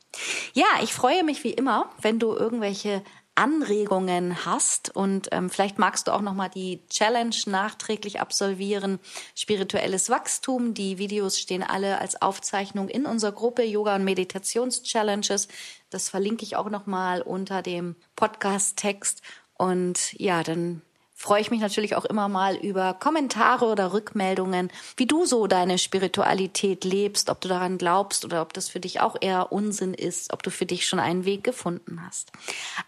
Ja, 0.53 0.67
ich 0.83 0.95
freue 0.95 1.25
mich 1.25 1.43
wie 1.43 1.53
immer, 1.53 1.91
wenn 2.01 2.21
du 2.21 2.33
irgendwelche 2.33 3.03
Anregungen 3.35 4.45
hast 4.45 4.95
und 4.95 5.29
ähm, 5.33 5.49
vielleicht 5.49 5.79
magst 5.79 6.07
du 6.07 6.13
auch 6.13 6.21
noch 6.21 6.35
mal 6.35 6.49
die 6.49 6.87
Challenge 6.89 7.35
nachträglich 7.47 8.21
absolvieren. 8.21 8.99
Spirituelles 9.35 10.11
Wachstum. 10.11 10.75
Die 10.75 10.99
Videos 10.99 11.39
stehen 11.39 11.63
alle 11.63 11.99
als 11.99 12.21
Aufzeichnung 12.21 12.89
in 12.89 13.07
unserer 13.07 13.33
Gruppe 13.33 13.63
Yoga 13.63 13.97
und 13.97 14.05
Meditations 14.05 14.83
Challenges 14.83 15.49
das 15.93 16.09
verlinke 16.09 16.45
ich 16.45 16.57
auch 16.57 16.71
noch 16.71 16.87
mal 16.87 17.23
unter 17.23 17.63
dem 17.63 17.97
Podcast 18.17 18.79
Text 18.79 19.23
und 19.55 20.15
ja 20.15 20.43
dann 20.43 20.83
freue 21.23 21.41
ich 21.41 21.53
mich 21.53 21.61
natürlich 21.61 21.95
auch 21.95 22.05
immer 22.05 22.29
mal 22.29 22.57
über 22.57 22.95
Kommentare 22.95 23.67
oder 23.67 23.93
Rückmeldungen, 23.93 24.73
wie 24.97 25.07
du 25.07 25.25
so 25.25 25.47
deine 25.47 25.79
Spiritualität 25.79 26.83
lebst, 26.83 27.31
ob 27.31 27.41
du 27.41 27.47
daran 27.47 27.79
glaubst 27.79 28.25
oder 28.25 28.43
ob 28.43 28.53
das 28.53 28.69
für 28.69 28.81
dich 28.81 28.99
auch 29.01 29.15
eher 29.21 29.53
Unsinn 29.53 29.95
ist, 29.95 30.33
ob 30.33 30.43
du 30.43 30.51
für 30.51 30.67
dich 30.67 30.85
schon 30.85 30.99
einen 30.99 31.25
Weg 31.25 31.45
gefunden 31.45 32.05
hast. 32.05 32.33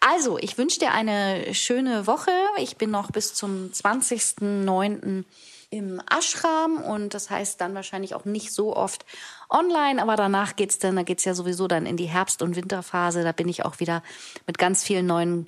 Also, 0.00 0.36
ich 0.38 0.58
wünsche 0.58 0.80
dir 0.80 0.90
eine 0.90 1.54
schöne 1.54 2.08
Woche. 2.08 2.32
Ich 2.56 2.76
bin 2.76 2.90
noch 2.90 3.12
bis 3.12 3.34
zum 3.34 3.70
20.09 3.72 5.22
im 5.70 6.02
Ashram 6.10 6.78
und 6.78 7.14
das 7.14 7.30
heißt 7.30 7.60
dann 7.60 7.76
wahrscheinlich 7.76 8.16
auch 8.16 8.24
nicht 8.24 8.52
so 8.52 8.74
oft 8.74 9.06
online, 9.48 10.02
aber 10.02 10.16
danach 10.16 10.56
geht's 10.56 10.80
dann, 10.80 10.96
da 10.96 11.04
geht's 11.04 11.24
ja 11.24 11.34
sowieso 11.34 11.68
dann 11.68 11.86
in 11.86 11.96
die 11.96 12.06
Herbst- 12.06 12.42
und 12.42 12.56
Winterphase. 12.56 13.22
Da 13.22 13.30
bin 13.30 13.48
ich 13.48 13.64
auch 13.64 13.78
wieder 13.78 14.02
mit 14.44 14.58
ganz 14.58 14.82
vielen 14.82 15.06
neuen 15.06 15.46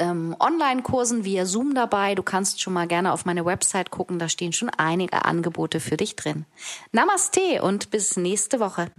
ähm, 0.00 0.34
Online-Kursen 0.40 1.24
via 1.24 1.46
Zoom 1.46 1.74
dabei. 1.74 2.14
Du 2.14 2.22
kannst 2.22 2.60
schon 2.60 2.72
mal 2.72 2.86
gerne 2.86 3.12
auf 3.12 3.24
meine 3.24 3.44
Website 3.44 3.90
gucken, 3.90 4.18
da 4.18 4.28
stehen 4.28 4.52
schon 4.52 4.70
einige 4.70 5.24
Angebote 5.24 5.78
für 5.78 5.96
dich 5.96 6.16
drin. 6.16 6.46
Namaste 6.92 7.62
und 7.62 7.90
bis 7.90 8.16
nächste 8.16 8.58
Woche. 8.58 8.90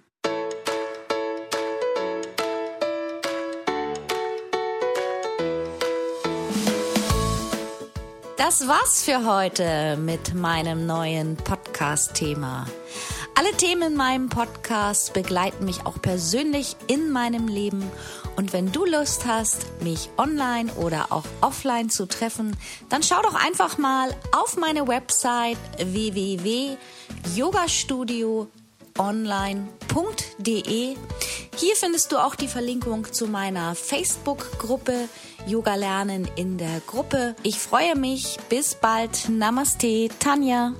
Das 8.52 8.68
war's 8.68 9.04
für 9.04 9.26
heute 9.26 9.98
mit 9.98 10.34
meinem 10.34 10.86
neuen 10.86 11.38
Podcast-Thema. 11.38 12.66
Alle 13.44 13.58
Themen 13.58 13.94
in 13.94 13.98
meinem 13.98 14.30
Podcast 14.30 15.14
begleiten 15.14 15.66
mich 15.66 15.88
auch 15.88 16.00
persönlich 16.00 16.76
in 16.86 17.10
meinem 17.10 17.48
Leben 17.48 17.82
und 18.36 18.54
wenn 18.54 18.72
du 18.72 18.86
Lust 18.86 19.26
hast, 19.26 19.82
mich 19.82 20.12
online 20.16 20.72
oder 20.74 21.08
auch 21.10 21.24
offline 21.42 21.90
zu 21.90 22.06
treffen, 22.06 22.56
dann 22.90 23.02
schau 23.02 23.20
doch 23.24 23.34
einfach 23.34 23.80
mal 23.80 24.16
auf 24.32 24.58
meine 24.58 24.88
Website 24.88 25.58
www.yogastudio 25.80 28.48
yogaonline.de. 28.96 30.96
Hier 31.56 31.76
findest 31.76 32.12
du 32.12 32.18
auch 32.18 32.36
die 32.36 32.48
Verlinkung 32.48 33.12
zu 33.12 33.26
meiner 33.26 33.74
Facebook-Gruppe 33.74 35.10
Yoga 35.48 35.74
lernen 35.74 36.30
in 36.36 36.60
der 36.60 36.80
Gruppe. 36.86 37.36
Ich 37.42 37.58
freue 37.58 37.96
mich. 37.96 38.38
Bis 38.50 38.76
bald. 38.76 39.30
Namaste, 39.30 40.10
Tanja. 40.20 40.76